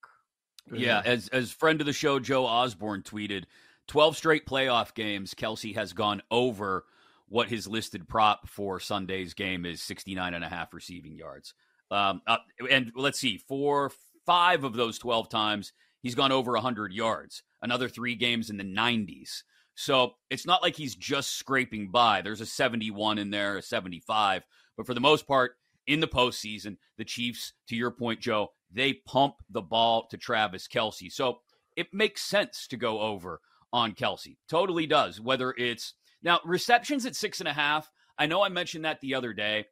Yeah, 0.72 1.02
as 1.04 1.28
as 1.28 1.50
friend 1.50 1.80
of 1.80 1.86
the 1.86 1.92
show 1.92 2.20
Joe 2.20 2.46
Osborne 2.46 3.02
tweeted, 3.02 3.44
12 3.88 4.16
straight 4.16 4.46
playoff 4.46 4.94
games 4.94 5.34
Kelce 5.34 5.74
has 5.74 5.92
gone 5.92 6.22
over 6.30 6.84
what 7.30 7.48
his 7.48 7.66
listed 7.66 8.08
prop 8.08 8.48
for 8.48 8.80
Sunday's 8.80 9.34
game 9.34 9.64
is 9.64 9.80
69 9.80 10.34
and 10.34 10.44
a 10.44 10.48
half 10.48 10.74
receiving 10.74 11.16
yards. 11.16 11.54
Um, 11.90 12.20
uh, 12.26 12.38
and 12.68 12.92
let's 12.94 13.20
see, 13.20 13.38
for 13.38 13.92
five 14.26 14.64
of 14.64 14.74
those 14.74 14.98
12 14.98 15.28
times, 15.28 15.72
he's 16.02 16.16
gone 16.16 16.32
over 16.32 16.52
100 16.52 16.92
yards, 16.92 17.42
another 17.62 17.88
three 17.88 18.16
games 18.16 18.50
in 18.50 18.56
the 18.56 18.64
90s. 18.64 19.42
So 19.76 20.14
it's 20.28 20.44
not 20.44 20.60
like 20.60 20.76
he's 20.76 20.96
just 20.96 21.36
scraping 21.36 21.90
by. 21.90 22.20
There's 22.20 22.40
a 22.40 22.46
71 22.46 23.18
in 23.18 23.30
there, 23.30 23.56
a 23.56 23.62
75. 23.62 24.42
But 24.76 24.86
for 24.86 24.92
the 24.94 25.00
most 25.00 25.26
part, 25.26 25.52
in 25.86 26.00
the 26.00 26.08
postseason, 26.08 26.76
the 26.98 27.04
Chiefs, 27.04 27.52
to 27.68 27.76
your 27.76 27.92
point, 27.92 28.20
Joe, 28.20 28.48
they 28.72 28.92
pump 28.92 29.36
the 29.48 29.62
ball 29.62 30.08
to 30.08 30.16
Travis 30.16 30.66
Kelce. 30.68 31.12
So 31.12 31.38
it 31.76 31.86
makes 31.92 32.22
sense 32.22 32.66
to 32.68 32.76
go 32.76 33.00
over 33.00 33.40
on 33.72 33.92
Kelce. 33.92 34.36
Totally 34.48 34.86
does. 34.86 35.20
Whether 35.20 35.54
it's 35.56 35.94
now, 36.22 36.40
receptions 36.44 37.06
at 37.06 37.16
six 37.16 37.40
and 37.40 37.48
a 37.48 37.52
half, 37.52 37.90
I 38.18 38.26
know 38.26 38.42
I 38.42 38.48
mentioned 38.48 38.84
that 38.84 39.00
the 39.00 39.14
other 39.14 39.32
day. 39.32 39.66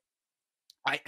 I 0.86 1.00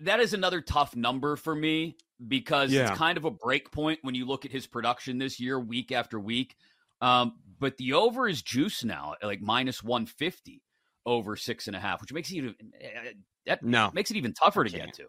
that 0.00 0.20
is 0.20 0.32
another 0.32 0.60
tough 0.60 0.96
number 0.96 1.36
for 1.36 1.54
me 1.54 1.96
because 2.26 2.72
Yeah. 2.72 2.88
it's 2.90 2.98
kind 2.98 3.18
of 3.18 3.24
a 3.24 3.30
break 3.30 3.70
point 3.70 3.98
when 4.02 4.14
you 4.14 4.24
look 4.26 4.44
at 4.44 4.50
his 4.50 4.66
production 4.66 5.18
this 5.18 5.38
year, 5.38 5.58
week 5.60 5.92
after 5.92 6.18
week. 6.18 6.56
Um, 7.00 7.38
but 7.58 7.76
the 7.76 7.94
over 7.94 8.28
is 8.28 8.42
juice 8.42 8.84
now, 8.84 9.14
like 9.22 9.40
minus 9.40 9.82
one 9.82 10.06
fifty 10.06 10.62
over 11.06 11.36
six 11.36 11.66
and 11.66 11.76
a 11.76 11.80
half, 11.80 12.00
which 12.00 12.12
makes 12.12 12.30
it 12.30 12.36
even 12.36 12.54
eh, 12.80 13.12
that 13.46 13.62
No, 13.62 13.90
makes 13.92 14.10
it 14.10 14.16
even 14.16 14.32
tougher 14.34 14.64
to 14.64 14.70
get 14.70 14.92
to. 14.94 15.06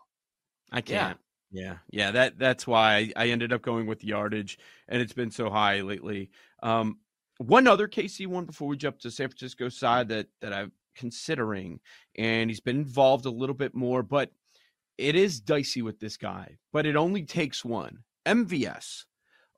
I 0.72 0.82
can't. 0.82 1.20
Yeah, 1.52 1.80
yeah. 1.90 2.12
That 2.12 2.40
that's 2.40 2.66
why 2.66 2.96
I, 2.96 3.26
I 3.26 3.28
ended 3.28 3.52
up 3.52 3.62
going 3.62 3.88
with 3.88 4.00
the 4.00 4.08
yardage, 4.08 4.58
and 4.88 5.02
it's 5.02 5.12
been 5.14 5.32
so 5.32 5.50
high 5.50 5.82
lately. 5.82 6.32
Um, 6.64 7.00
one 7.42 7.68
other 7.68 7.88
KC 7.88 8.28
one 8.28 8.46
before 8.46 8.68
we 8.68 8.78
jump 8.78 9.00
to 9.00 9.12
San 9.12 9.30
Francisco 9.30 9.70
side 9.70 10.10
that 10.10 10.28
that 10.42 10.54
I'm 10.54 10.72
considering, 10.96 11.80
and 12.18 12.50
he's 12.50 12.60
been 12.60 12.78
involved 12.78 13.26
a 13.26 13.32
little 13.32 13.56
bit 13.56 13.76
more, 13.76 14.04
but 14.04 14.32
it 14.98 15.16
is 15.16 15.40
dicey 15.40 15.82
with 15.82 16.00
this 16.00 16.18
guy. 16.18 16.58
But 16.72 16.86
it 16.86 16.96
only 16.96 17.24
takes 17.24 17.66
one. 17.66 18.00
MVS 18.26 19.06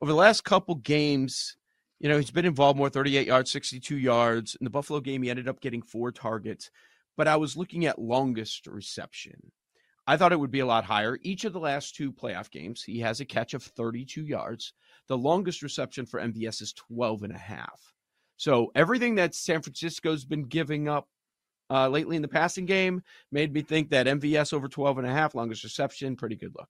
over 0.04 0.12
the 0.12 0.18
last 0.18 0.44
couple 0.44 0.75
games, 0.75 1.56
you 2.02 2.10
know, 2.10 2.18
he's 2.18 2.30
been 2.30 2.44
involved 2.44 2.78
more 2.78 2.90
38 2.90 3.25
yards, 3.25 3.50
62 3.52 3.98
yards. 3.98 4.54
In 4.60 4.66
the 4.66 4.70
Buffalo 4.70 5.00
game, 5.00 5.24
he 5.24 5.30
ended 5.30 5.48
up 5.48 5.62
getting 5.62 5.82
four 5.82 6.12
targets. 6.12 6.70
But 7.16 7.30
I 7.30 7.38
was 7.38 7.56
looking 7.56 7.86
at 7.86 7.98
longest 7.98 8.68
reception. 8.68 9.54
I 10.06 10.18
thought 10.18 10.34
it 10.34 10.40
would 10.42 10.52
be 10.52 10.60
a 10.60 10.66
lot 10.66 10.84
higher. 10.84 11.18
Each 11.22 11.46
of 11.46 11.54
the 11.54 11.62
last 11.62 11.96
two 11.96 12.12
playoff 12.12 12.52
games, 12.52 12.84
he 12.84 13.00
has 13.00 13.22
a 13.22 13.25
catch 13.25 13.54
of 13.54 13.63
32 13.63 14.25
yards. 14.25 14.74
The 15.07 15.17
longest 15.17 15.62
reception 15.62 16.05
for 16.05 16.19
MVS 16.19 16.62
is 16.62 16.74
12 16.74 17.24
and 17.24 17.33
a 17.33 17.38
half. 17.38 17.93
So 18.38 18.72
everything 18.75 19.15
that 19.15 19.36
San 19.36 19.62
Francisco's 19.62 20.25
been 20.25 20.43
giving 20.43 20.88
up 20.88 21.07
uh, 21.69 21.88
lately 21.88 22.15
in 22.15 22.22
the 22.22 22.27
passing 22.27 22.65
game 22.65 23.01
made 23.31 23.53
me 23.53 23.62
think 23.62 23.89
that 23.89 24.07
MVS 24.07 24.53
over 24.53 24.67
12 24.67 25.00
and 25.00 25.07
a 25.07 25.12
half, 25.12 25.36
longest 25.36 25.63
reception, 25.63 26.15
pretty 26.15 26.36
good 26.36 26.53
look. 26.57 26.69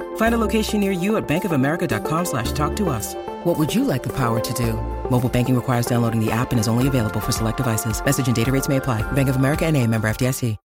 Find 0.15 0.33
a 0.33 0.37
location 0.37 0.79
near 0.79 0.91
you 0.91 1.17
at 1.17 1.27
bankofamerica.com 1.27 2.25
slash 2.25 2.51
talk 2.53 2.75
to 2.77 2.89
us. 2.89 3.15
What 3.43 3.59
would 3.59 3.73
you 3.73 3.83
like 3.83 4.01
the 4.03 4.13
power 4.13 4.39
to 4.39 4.53
do? 4.53 4.73
Mobile 5.09 5.29
banking 5.29 5.55
requires 5.55 5.85
downloading 5.85 6.23
the 6.23 6.31
app 6.31 6.51
and 6.51 6.59
is 6.59 6.67
only 6.69 6.87
available 6.87 7.19
for 7.19 7.31
select 7.33 7.57
devices. 7.57 8.03
Message 8.03 8.27
and 8.27 8.35
data 8.35 8.51
rates 8.51 8.69
may 8.69 8.77
apply. 8.77 9.09
Bank 9.11 9.29
of 9.29 9.35
America 9.35 9.65
and 9.65 9.75
a 9.75 9.85
member 9.85 10.09
FDIC. 10.09 10.55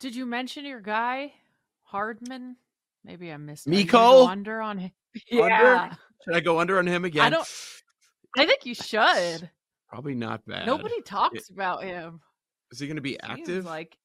Did 0.00 0.14
you 0.14 0.26
mention 0.26 0.64
your 0.64 0.80
guy, 0.80 1.32
Hardman? 1.84 2.56
Maybe 3.04 3.32
I 3.32 3.36
missed. 3.36 3.66
Miko? 3.66 3.98
Are 3.98 4.10
you 4.10 4.12
gonna 4.12 4.24
go 4.26 4.28
under 4.28 4.60
on 4.60 4.78
him. 4.78 4.90
Under? 5.32 5.48
Yeah, 5.48 5.94
Should 6.24 6.34
I 6.34 6.40
go 6.40 6.58
under 6.58 6.78
on 6.78 6.86
him 6.86 7.04
again? 7.04 7.22
I 7.22 7.30
don't. 7.30 7.48
I 8.36 8.46
think 8.46 8.66
you 8.66 8.74
should. 8.74 9.48
Probably 9.88 10.14
not 10.14 10.44
bad. 10.44 10.66
Nobody 10.66 11.00
talks 11.02 11.48
about 11.48 11.84
him. 11.84 12.20
Is 12.72 12.80
he 12.80 12.86
going 12.88 12.96
to 12.96 13.02
be 13.02 13.10
Seems 13.10 13.20
active? 13.22 13.64
like 13.64 13.96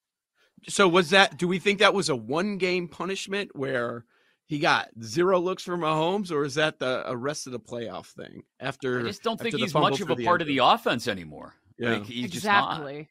So 0.67 0.87
was 0.87 1.09
that? 1.09 1.37
Do 1.37 1.47
we 1.47 1.57
think 1.57 1.79
that 1.79 1.95
was 1.95 2.09
a 2.09 2.15
one 2.15 2.57
game 2.59 2.87
punishment 2.87 3.55
where 3.55 4.05
he 4.49 4.57
got 4.57 4.89
zero 5.03 5.39
looks 5.39 5.61
from 5.61 5.81
Mahomes, 5.81 6.31
or 6.31 6.43
is 6.43 6.55
that 6.55 6.79
the 6.79 7.07
a 7.07 7.15
rest 7.15 7.45
of 7.45 7.53
the 7.53 7.59
playoff 7.59 8.07
thing? 8.07 8.41
After 8.59 8.99
I 9.01 9.03
just 9.03 9.21
don't 9.21 9.39
think 9.39 9.55
he's 9.55 9.75
much 9.75 10.01
of 10.01 10.09
a 10.09 10.15
part 10.15 10.41
of 10.41 10.47
the 10.47 10.57
offense 10.57 11.07
anymore. 11.07 11.53
Yeah. 11.77 11.91
Like, 11.91 12.05
he's 12.07 12.31
just 12.31 12.37
exactly. 12.45 13.09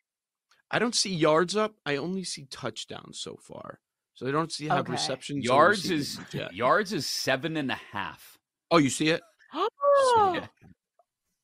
I 0.68 0.80
don't 0.80 0.97
see 0.97 1.14
yards 1.14 1.57
up. 1.57 1.75
I 1.87 1.97
only 1.97 2.25
see 2.25 2.47
touchdowns 2.50 3.21
so 3.21 3.38
far. 3.40 3.78
So 4.14 4.26
I 4.26 4.33
don't 4.33 4.50
see 4.50 4.66
how 4.66 4.80
Okay. 4.80 4.90
receptions. 4.90 5.45
Yards 5.45 5.88
is 5.92 6.18
yet. 6.33 6.52
yards 6.52 6.92
is 6.92 7.07
seven 7.09 7.57
and 7.57 7.71
a 7.71 7.80
half. 7.92 8.37
Oh, 8.73 8.78
you 8.78 8.90
see 8.90 9.11
it? 9.11 9.23
Oh, 9.54 10.33
Yeah. 10.35 10.47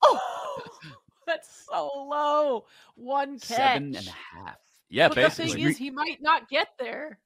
oh, 0.02 0.60
that's 1.24 1.66
so 1.70 1.88
low. 1.94 2.66
One 2.96 3.38
catch. 3.38 3.56
Seven 3.56 3.94
and 3.94 4.08
a 4.08 4.10
half. 4.10 4.58
Yeah, 4.90 5.06
but 5.08 5.14
the 5.14 5.30
thing 5.30 5.58
is, 5.60 5.78
he 5.78 5.90
might 5.90 6.20
not 6.20 6.48
get 6.48 6.68
there. 6.80 7.20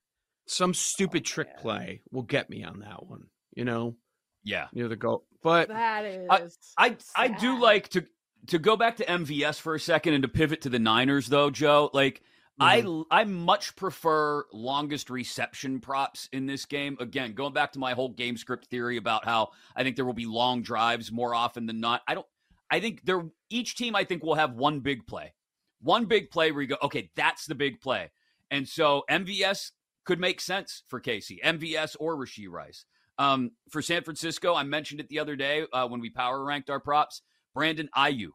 Some 0.49 0.75
stupid 0.75 1.23
oh, 1.23 1.29
trick 1.29 1.59
play 1.59 2.03
will 2.11 2.23
get 2.23 2.51
me 2.51 2.65
on 2.65 2.81
that 2.81 3.07
one. 3.07 3.27
You 3.55 3.65
know, 3.65 3.97
yeah. 4.45 4.67
near 4.73 4.89
the 4.89 4.97
goal. 4.97 5.25
But 5.43 5.69
That 5.69 6.05
is. 6.05 6.59
I 6.77 6.97
I 7.15 7.29
do 7.29 7.61
like 7.61 7.89
to 7.91 8.05
to 8.49 8.59
go 8.59 8.77
back 8.77 8.97
to 8.97 9.05
MVS 9.05 9.61
for 9.61 9.75
a 9.75 9.81
second 9.81 10.15
and 10.15 10.23
to 10.23 10.29
pivot 10.29 10.63
to 10.63 10.69
the 10.69 10.79
Niners 10.79 11.27
though, 11.27 11.51
Joe. 11.51 11.91
Like 11.93 12.23
I 12.61 12.83
mm-hmm. 12.83 13.03
I 13.11 13.25
much 13.25 13.77
prefer 13.77 14.45
longest 14.53 15.11
reception 15.11 15.81
props 15.81 16.29
in 16.33 16.47
this 16.47 16.65
game. 16.65 16.97
Again, 17.01 17.35
going 17.35 17.53
back 17.53 17.73
to 17.73 17.79
my 17.79 17.93
whole 17.93 18.09
game 18.09 18.37
script 18.37 18.67
theory 18.67 18.97
about 18.97 19.25
how 19.25 19.51
I 19.77 19.85
think 19.85 19.97
there 19.97 20.05
will 20.05 20.13
be 20.13 20.27
long 20.27 20.63
drives 20.63 21.13
more 21.13 21.35
often 21.35 21.67
than 21.67 21.81
not. 21.81 22.03
I 22.09 22.15
don't 22.15 22.27
I 22.71 22.81
think 22.81 23.05
there 23.05 23.25
each 23.49 23.77
team 23.77 23.95
I 23.95 24.05
think 24.05 24.23
will 24.23 24.35
have 24.35 24.55
one 24.55 24.81
big 24.81 25.07
play. 25.07 25.35
One 25.81 26.07
big 26.07 26.31
play 26.31 26.51
where 26.51 26.63
you 26.63 26.69
go, 26.69 26.77
okay, 26.83 27.11
that's 27.15 27.47
the 27.47 27.55
big 27.55 27.81
play. 27.81 28.11
And 28.51 28.67
so 28.67 29.05
MVS 29.09 29.71
could 30.09 30.19
make 30.19 30.41
sense 30.41 30.85
for 30.89 31.03
KC, 31.03 31.39
MVS 31.45 31.95
or 32.01 32.17
Rashee 32.17 32.49
Rice. 32.49 32.87
Um, 33.19 33.51
for 33.69 33.83
San 33.83 34.03
Francisco, 34.03 34.55
I 34.55 34.63
mentioned 34.63 35.01
it 35.01 35.09
the 35.11 35.19
other 35.19 35.37
day 35.37 35.67
uh, 35.71 35.87
when 35.87 36.01
we 36.01 36.09
power 36.09 36.43
ranked 36.43 36.71
our 36.71 36.81
props. 36.81 37.21
Brandon 37.55 37.91
Aiyuk 37.95 38.31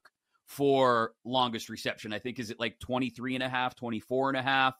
for 0.45 1.13
longest 1.25 1.69
reception, 1.69 2.13
I 2.13 2.19
think, 2.19 2.37
is 2.37 2.51
it 2.51 2.59
like 2.59 2.79
23 2.79 3.33
and 3.33 3.43
a 3.43 3.49
half, 3.49 3.75
24 3.75 4.29
and 4.29 4.37
a 4.37 4.43
half? 4.43 4.75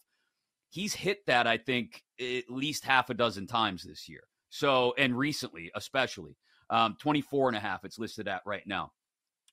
He's 0.70 0.94
hit 0.94 1.26
that, 1.26 1.48
I 1.48 1.58
think, 1.58 2.04
at 2.20 2.48
least 2.48 2.86
half 2.86 3.10
a 3.10 3.16
dozen 3.16 3.48
times 3.48 3.82
this 3.82 4.08
year. 4.08 4.26
So, 4.52 4.94
and 4.96 5.18
recently, 5.18 5.72
especially, 5.74 6.38
um, 6.70 6.96
24 7.02 7.48
and 7.48 7.58
a 7.58 7.60
half, 7.60 7.86
it's 7.86 7.98
listed 7.98 8.28
at 8.28 8.44
right 8.46 8.68
now. 8.68 8.92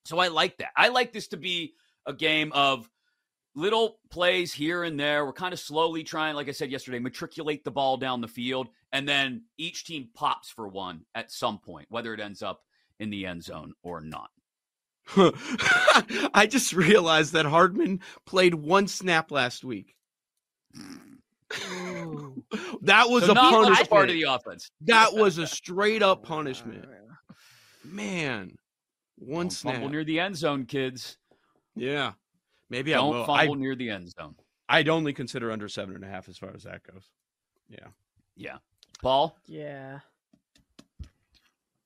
So 0.05 0.19
I 0.19 0.29
like 0.29 0.59
that. 0.59 0.73
I 0.77 0.89
like 0.89 1.15
this 1.15 1.29
to 1.29 1.39
be 1.39 1.73
a 2.05 2.13
game 2.13 2.53
of 2.53 2.91
little 3.55 3.99
plays 4.11 4.53
here 4.53 4.85
and 4.85 4.99
there. 4.99 5.25
We're 5.27 5.33
kind 5.33 5.53
of 5.53 5.59
slowly 5.61 6.03
trying, 6.05 6.35
like 6.35 6.49
I 6.49 6.53
said 6.53 6.71
yesterday, 6.71 6.99
matriculate 6.99 7.65
the 7.65 7.71
ball 7.71 7.97
down 7.97 8.21
the 8.21 8.29
field, 8.29 8.69
and 8.93 9.09
then 9.09 9.45
each 9.59 9.85
team 9.85 10.09
pops 10.15 10.51
for 10.51 10.69
one 10.69 11.05
at 11.15 11.31
some 11.31 11.59
point, 11.59 11.87
whether 11.91 12.15
it 12.15 12.21
ends 12.21 12.43
up 12.43 12.61
in 12.99 13.11
the 13.11 13.27
end 13.27 13.43
zone 13.45 13.73
or 13.83 14.01
not. 14.01 14.31
I 15.17 16.47
just 16.49 16.73
realized 16.73 17.33
that 17.33 17.47
Hardman 17.47 18.01
played 18.27 18.55
one 18.55 18.87
snap 18.87 19.31
last 19.31 19.65
week. 19.65 19.97
that 22.83 23.09
was 23.09 23.25
So 23.25 23.33
a 23.33 23.35
not 23.35 23.53
punishment. 23.53 23.91
part 23.91 24.09
of 24.09 24.15
the 24.15 24.23
offense. 24.25 24.71
That 24.83 25.15
was 25.15 25.39
a 25.39 25.47
straight 25.49 26.03
up 26.03 26.23
punishment. 26.23 26.85
Man, 27.85 28.57
one 29.17 29.47
Don't 29.47 29.51
snap. 29.51 29.91
near 29.91 30.05
the 30.05 30.21
end 30.21 30.37
zone, 30.37 30.67
kids. 30.67 31.17
yeah, 31.75 32.13
maybe 32.71 32.95
I 32.95 32.99
Don't 32.99 33.15
will. 33.15 33.25
fumble 33.27 33.55
I, 33.55 33.59
near 33.59 33.75
the 33.75 33.91
end 33.91 34.11
zone. 34.11 34.37
I'd 34.69 34.89
only 34.89 35.13
consider 35.13 35.51
under 35.51 35.69
seven 35.69 35.95
and 35.97 36.05
a 36.05 36.09
half 36.09 36.29
as 36.29 36.39
far 36.39 36.53
as 36.55 36.63
that 36.63 36.83
goes. 36.91 37.11
Yeah. 37.69 37.89
Yeah. 38.37 38.59
Paul? 39.03 39.37
Yeah. 39.47 40.01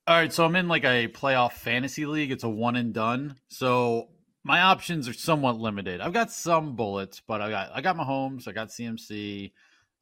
All 0.07 0.15
right, 0.15 0.31
so 0.31 0.45
I'm 0.45 0.55
in 0.55 0.67
like 0.67 0.83
a 0.83 1.07
playoff 1.07 1.53
fantasy 1.53 2.05
league. 2.05 2.31
It's 2.31 2.43
a 2.43 2.49
one 2.49 2.75
and 2.75 2.93
done. 2.93 3.37
So 3.47 4.09
my 4.43 4.61
options 4.61 5.07
are 5.07 5.13
somewhat 5.13 5.57
limited. 5.57 5.99
I've 5.99 6.13
got 6.13 6.31
some 6.31 6.75
bullets, 6.75 7.21
but 7.25 7.41
I 7.41 7.49
got 7.49 7.71
I 7.73 7.81
got 7.81 7.97
Mahomes, 7.97 8.47
I 8.47 8.51
got 8.51 8.67
CMC. 8.67 9.51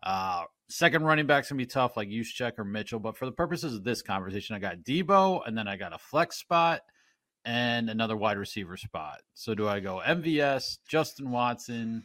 Uh 0.01 0.43
second 0.67 1.03
running 1.03 1.25
back's 1.25 1.49
gonna 1.49 1.57
be 1.57 1.65
tough, 1.65 1.95
like 1.95 2.09
Juszczyk 2.09 2.59
or 2.59 2.65
Mitchell. 2.65 2.99
But 2.99 3.17
for 3.17 3.25
the 3.25 3.31
purposes 3.31 3.75
of 3.75 3.85
this 3.85 4.01
conversation, 4.01 4.57
I 4.57 4.59
got 4.59 4.79
Deebo, 4.79 5.47
and 5.47 5.57
then 5.57 5.69
I 5.69 5.77
got 5.77 5.93
a 5.93 5.97
flex 5.97 6.37
spot 6.37 6.81
and 7.45 7.89
another 7.89 8.15
wide 8.15 8.37
receiver 8.37 8.77
spot. 8.77 9.21
So 9.33 9.53
do 9.55 9.67
I 9.67 9.79
go 9.79 10.01
MVS, 10.05 10.77
Justin 10.87 11.31
Watson? 11.31 12.03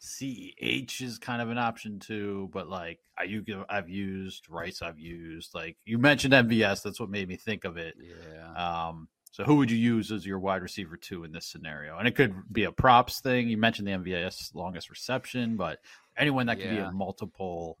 CEH 0.00 1.02
is 1.02 1.18
kind 1.18 1.42
of 1.42 1.50
an 1.50 1.58
option 1.58 1.98
too, 1.98 2.48
but 2.52 2.68
like 2.68 3.00
Aiyuk 3.20 3.64
I've 3.68 3.90
used, 3.90 4.48
Rice 4.48 4.80
I've 4.80 4.98
used. 4.98 5.54
Like 5.54 5.76
you 5.84 5.98
mentioned 5.98 6.32
MVS, 6.32 6.82
that's 6.82 6.98
what 6.98 7.10
made 7.10 7.28
me 7.28 7.36
think 7.36 7.64
of 7.64 7.76
it. 7.76 7.94
Yeah. 8.00 8.86
Um, 8.88 9.08
so 9.30 9.44
who 9.44 9.56
would 9.56 9.70
you 9.70 9.76
use 9.76 10.10
as 10.10 10.24
your 10.26 10.38
wide 10.38 10.62
receiver 10.62 10.96
two 10.96 11.24
in 11.24 11.32
this 11.32 11.46
scenario? 11.46 11.98
And 11.98 12.08
it 12.08 12.16
could 12.16 12.34
be 12.50 12.64
a 12.64 12.72
props 12.72 13.20
thing. 13.20 13.48
You 13.48 13.58
mentioned 13.58 13.86
the 13.86 13.92
MVS 13.92 14.54
longest 14.54 14.88
reception, 14.90 15.56
but 15.56 15.80
anyone 16.16 16.46
that 16.46 16.58
could 16.58 16.70
be 16.70 16.78
a 16.78 16.90
multiple 16.90 17.76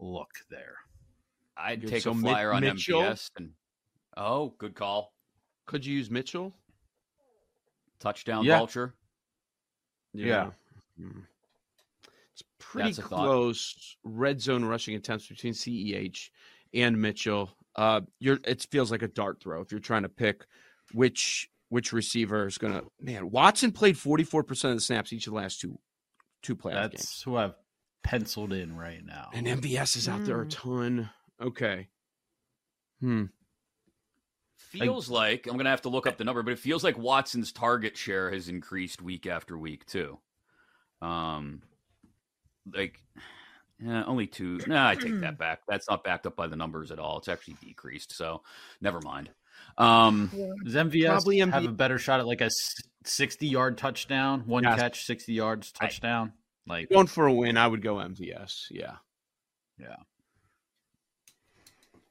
look 0.00 0.30
there. 0.50 0.74
I'd 1.56 1.84
Okay, 1.84 1.94
take 1.94 2.02
so 2.02 2.10
a 2.10 2.14
Mi- 2.14 2.20
flyer 2.22 2.52
on 2.52 2.62
Mitchell? 2.62 3.00
MVS 3.02 3.30
and 3.36 3.50
oh, 4.16 4.54
good 4.58 4.74
call. 4.74 5.12
Could 5.68 5.84
you 5.84 5.94
use 5.94 6.10
Mitchell? 6.10 6.54
Touchdown 8.00 8.42
Yeah. 8.44 8.56
vulture. 8.58 8.94
Yeah. 10.14 10.50
Hmm. 10.96 11.20
It's 12.32 12.42
pretty 12.58 12.92
That's 12.92 13.06
close 13.06 13.96
red 14.02 14.40
zone 14.40 14.64
rushing 14.64 14.94
attempts 14.96 15.26
between 15.28 15.52
CEH 15.52 16.30
and 16.72 17.00
Mitchell. 17.00 17.50
Uh, 17.76 18.00
you're 18.18 18.38
it 18.44 18.66
feels 18.70 18.90
like 18.90 19.02
a 19.02 19.08
dart 19.08 19.40
throw 19.42 19.60
if 19.60 19.70
you're 19.70 19.78
trying 19.80 20.02
to 20.04 20.08
pick 20.08 20.46
which 20.92 21.50
which 21.68 21.92
receiver 21.92 22.46
is 22.46 22.56
gonna. 22.56 22.82
Man, 22.98 23.30
Watson 23.30 23.70
played 23.70 23.98
44 23.98 24.44
percent 24.44 24.72
of 24.72 24.78
the 24.78 24.82
snaps 24.82 25.12
each 25.12 25.26
of 25.26 25.32
the 25.34 25.36
last 25.36 25.60
two 25.60 25.78
two 26.42 26.56
playoff 26.56 26.74
That's 26.90 26.94
games, 26.96 27.22
who 27.26 27.36
I've 27.36 27.54
penciled 28.02 28.54
in 28.54 28.74
right 28.74 29.04
now. 29.04 29.28
and 29.34 29.46
MVS 29.46 29.96
is 29.96 30.08
out 30.08 30.24
there 30.24 30.40
a 30.40 30.46
Mm. 30.46 30.50
ton. 30.50 31.10
Okay. 31.42 31.88
Hmm. 33.00 33.24
Feels 34.58 35.08
like 35.08 35.46
I'm 35.46 35.56
gonna 35.56 35.70
have 35.70 35.82
to 35.82 35.88
look 35.88 36.06
up 36.06 36.18
the 36.18 36.24
number, 36.24 36.42
but 36.42 36.52
it 36.52 36.58
feels 36.58 36.84
like 36.84 36.98
Watson's 36.98 37.52
target 37.52 37.96
share 37.96 38.30
has 38.30 38.48
increased 38.48 39.00
week 39.00 39.26
after 39.26 39.56
week 39.56 39.86
too. 39.86 40.18
Um, 41.00 41.62
like, 42.74 43.00
yeah, 43.80 44.04
only 44.04 44.26
two. 44.26 44.60
Nah, 44.66 44.88
I 44.88 44.94
take 44.94 45.20
that 45.20 45.38
back. 45.38 45.60
That's 45.68 45.88
not 45.88 46.04
backed 46.04 46.26
up 46.26 46.36
by 46.36 46.48
the 46.48 46.56
numbers 46.56 46.90
at 46.90 46.98
all. 46.98 47.18
It's 47.18 47.28
actually 47.28 47.56
decreased. 47.62 48.12
So, 48.12 48.42
never 48.80 49.00
mind. 49.00 49.30
Um, 49.78 50.30
Does 50.64 50.74
MVS 50.74 51.06
Probably 51.06 51.38
have 51.38 51.50
MV 51.50 51.68
a 51.68 51.72
better 51.72 51.98
shot 51.98 52.20
at 52.20 52.26
like 52.26 52.40
a 52.40 52.50
60 53.04 53.46
yard 53.46 53.78
touchdown, 53.78 54.42
one 54.46 54.64
Yes. 54.64 54.78
catch, 54.78 55.04
60 55.06 55.32
yards 55.32 55.72
touchdown? 55.72 56.32
Like 56.66 56.90
Going 56.90 57.06
for 57.06 57.26
a 57.26 57.32
win, 57.32 57.56
I 57.56 57.66
would 57.66 57.80
go 57.82 57.96
MVS. 57.96 58.66
Yeah. 58.70 58.96
Yeah. 59.80 59.96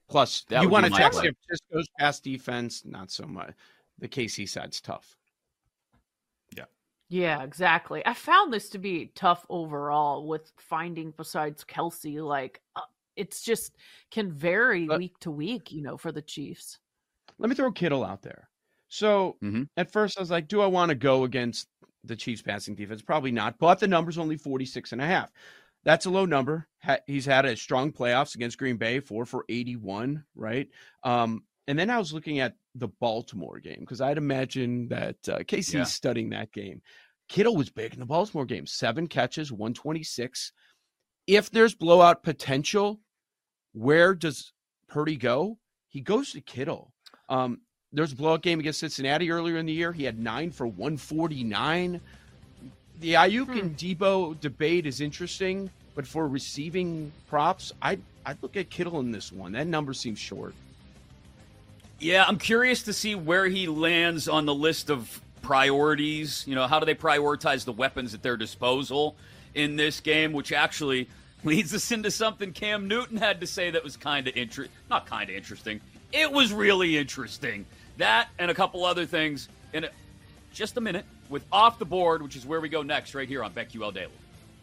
Plus, 0.10 0.43
That 0.50 0.62
you 0.63 0.70
want 0.70 0.86
to 0.86 0.91
my 0.91 0.98
check 0.98 1.12
play. 1.12 1.24
San 1.24 1.34
Francisco's 1.48 1.88
pass 2.00 2.20
defense, 2.20 2.84
not 2.86 3.12
so 3.12 3.26
much. 3.26 3.54
The 4.00 4.08
KC 4.08 4.48
side's 4.48 4.80
tough. 4.80 5.17
Yeah, 6.56 6.65
Yeah, 7.10 7.43
exactly. 7.43 8.06
I 8.06 8.13
found 8.13 8.54
this 8.54 8.70
to 8.70 8.78
be 8.78 9.12
tough 9.15 9.46
overall 9.50 10.26
with 10.28 10.52
finding 10.58 11.12
besides 11.17 11.63
Kelce. 11.65 12.24
Like, 12.24 12.62
uh, 12.76 12.82
it's 13.15 13.41
just 13.41 13.76
can 14.12 14.32
vary 14.32 14.86
But- 14.86 15.00
week 15.00 15.20
to 15.20 15.32
week, 15.32 15.72
you 15.72 15.82
know, 15.82 15.98
for 15.98 16.12
the 16.12 16.22
Chiefs. 16.22 16.80
Let 17.39 17.50
me 17.50 17.56
throw 17.56 17.72
Kittle 17.72 18.04
out 18.06 18.22
there. 18.22 18.50
So 18.89 19.38
Mhm. 19.43 19.67
at 19.76 19.91
first 19.91 20.17
I 20.17 20.22
was 20.22 20.32
like, 20.32 20.48
do 20.48 20.62
I 20.62 20.67
want 20.67 20.89
to 20.89 20.96
go 20.96 21.24
against 21.26 21.67
the 22.04 22.15
Chiefs 22.15 22.41
passing 22.41 22.76
defense? 22.76 23.02
Probably 23.02 23.32
not. 23.32 23.58
But 23.60 23.80
the 23.80 23.88
number's 23.88 24.17
only 24.17 24.38
46 24.38 24.93
and 24.93 25.02
a 25.02 25.06
half. 25.06 25.32
That's 25.88 26.06
a 26.06 26.10
low 26.10 26.26
number. 26.26 26.67
He's 27.06 27.26
had 27.26 27.45
a 27.45 27.56
strong 27.56 27.93
playoffs 27.93 28.36
against 28.36 28.58
Green 28.58 28.76
Bay, 28.76 29.00
four 29.00 29.26
for 29.26 29.45
81, 29.47 30.26
right? 30.36 30.67
Um, 31.06 31.45
and 31.65 31.80
then 31.80 31.89
I 31.89 31.97
was 31.97 32.12
looking 32.12 32.39
at 32.39 32.56
the 32.76 32.89
Baltimore 32.89 33.60
game 33.60 33.80
because 33.80 34.02
I'd 34.02 34.17
imagine 34.17 34.89
that 34.89 35.15
uh, 35.30 35.38
KC's 35.39 35.73
Yeah. 35.73 35.84
studying 35.86 36.32
that 36.32 36.52
game. 36.52 36.82
Kittle 37.30 37.56
was 37.56 37.69
big 37.69 37.93
in 37.93 38.02
the 38.02 38.06
Baltimore 38.06 38.43
game, 38.45 38.65
seven 38.67 39.08
catches, 39.08 39.50
126. 39.50 40.52
If 41.26 41.52
there's 41.52 41.73
blowout 41.73 42.21
potential, 42.21 43.00
where 43.71 44.13
does 44.13 44.52
Purdy 44.89 45.15
go? 45.15 45.58
He 45.88 46.02
goes 46.02 46.34
to 46.34 46.41
Kittle. 46.41 46.91
Um, 47.30 47.62
there's 47.93 48.12
a 48.12 48.15
blowout 48.17 48.41
game 48.41 48.60
against 48.60 48.82
Cincinnati 48.82 49.32
earlier 49.32 49.56
in 49.56 49.65
the 49.65 49.71
year. 49.73 49.93
He 49.93 50.04
had 50.04 50.19
nine 50.19 50.52
for 50.52 50.67
149. 50.67 52.02
The 53.00 53.14
Aiyuk 53.14 53.50
and 53.60 53.72
hmm. 53.72 53.76
Deebo 53.76 54.40
debate 54.40 54.86
is 54.86 55.02
interesting, 55.02 55.70
but 55.96 56.08
for 56.08 56.28
receiving 56.28 57.12
props, 57.30 57.72
I'd, 57.82 58.02
I'd 58.26 58.42
look 58.42 58.58
at 58.58 58.70
Kittle 58.70 59.00
in 59.00 59.12
this 59.12 59.32
one. 59.32 59.52
That 59.52 59.68
number 59.68 59.94
seems 59.94 60.20
short. 60.20 60.54
Yeah, 62.00 62.26
I'm 62.28 62.38
curious 62.38 62.84
to 62.84 62.94
see 62.94 63.16
where 63.16 63.48
he 63.48 63.68
lands 63.68 64.28
on 64.28 64.46
the 64.46 64.54
list 64.54 64.90
of 64.90 65.22
priorities. 65.42 66.44
You 66.48 66.56
know, 66.56 66.68
how 66.68 66.80
do 66.80 66.86
they 66.86 66.96
prioritize 66.96 67.66
the 67.66 67.72
weapons 67.72 68.14
at 68.14 68.22
their 68.22 68.38
disposal 68.38 69.16
in 69.56 69.76
this 69.76 70.00
game, 70.00 70.34
which 70.34 70.52
actually 70.52 71.08
leads 71.44 71.74
us 71.74 71.92
into 71.92 72.12
something 72.12 72.52
Cam 72.52 72.88
Newton 72.88 73.18
had 73.18 73.42
to 73.42 73.48
say 73.48 73.72
that 73.72 73.84
was 73.84 73.98
kind 73.98 74.28
of 74.28 74.36
interesting. 74.36 74.76
Not 74.90 75.06
kind 75.06 75.30
of 75.30 75.36
interesting. 75.36 75.82
It 76.12 76.32
was 76.32 76.54
really 76.54 76.98
interesting. 76.98 77.66
That 77.98 78.30
and 78.38 78.52
a 78.52 78.54
couple 78.54 78.86
other 78.86 79.06
things 79.06 79.50
in 79.74 79.86
a, 79.86 79.90
just 80.54 80.78
a 80.78 80.82
minute 80.82 81.06
with 81.30 81.44
Off 81.52 81.80
the 81.80 81.86
Board, 81.86 82.22
which 82.22 82.36
is 82.36 82.46
where 82.46 82.62
we 82.62 82.70
go 82.70 82.82
next, 82.82 83.16
right 83.16 83.28
here 83.28 83.44
on 83.44 83.52
BetQL 83.54 83.94
Daily. 83.94 84.12